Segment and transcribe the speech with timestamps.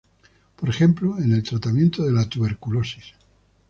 [0.55, 3.13] Por ejemplo, en el tratamiento de la tuberculosis.